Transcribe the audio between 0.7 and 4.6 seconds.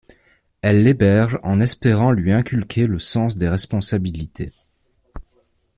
l'héberge en espérant lui inculquer le sens des responsabilités.